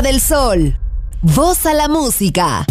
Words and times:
Del 0.00 0.22
sol. 0.22 0.78
Voz 1.20 1.66
a 1.66 1.74
la 1.74 1.86
música. 1.86 2.64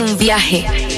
un 0.00 0.16
viaje. 0.16 0.97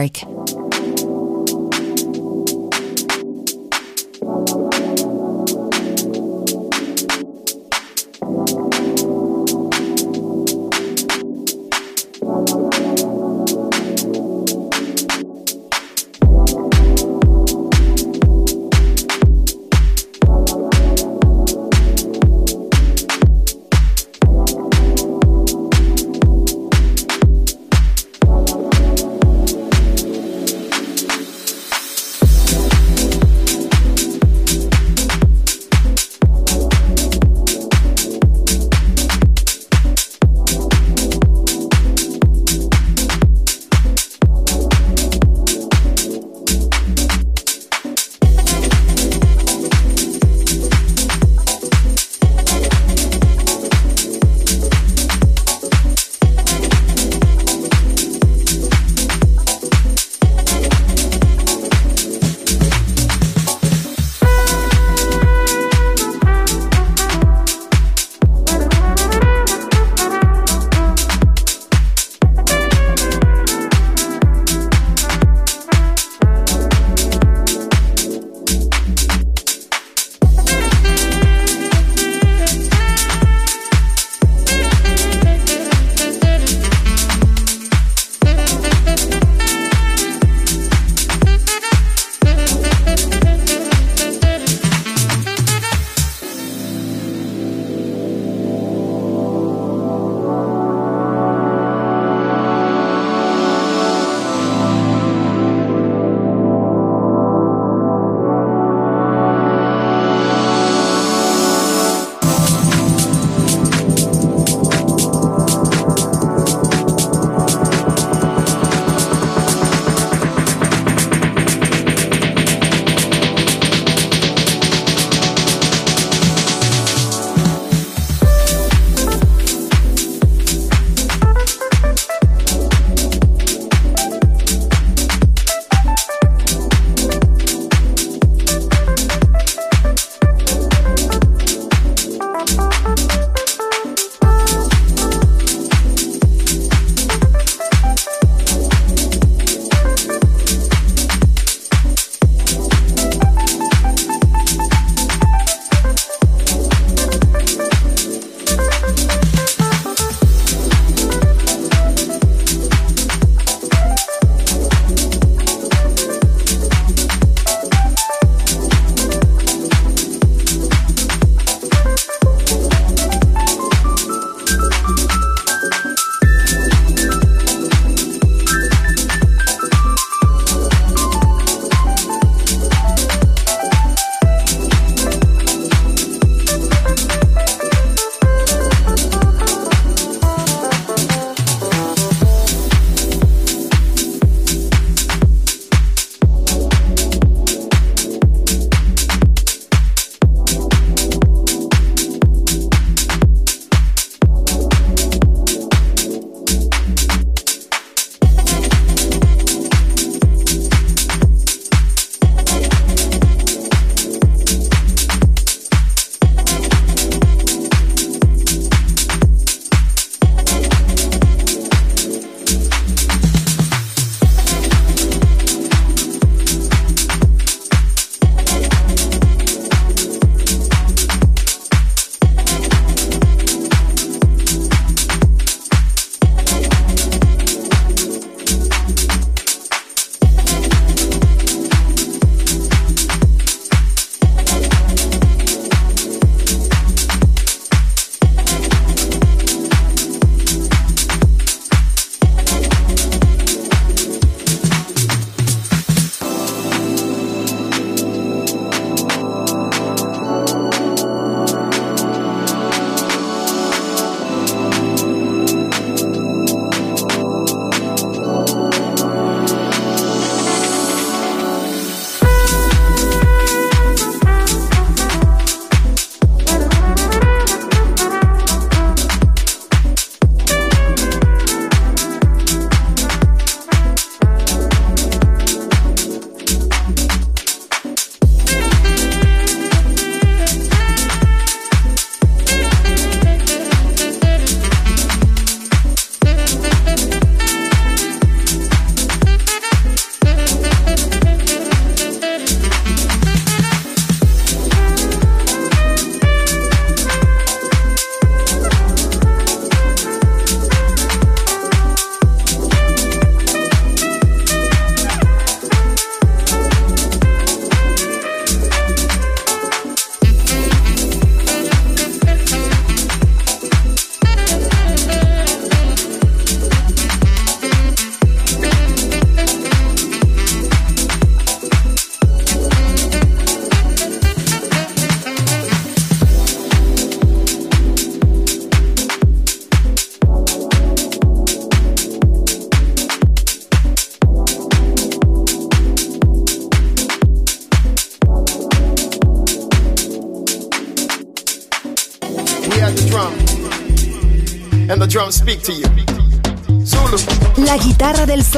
Network. 0.00 0.39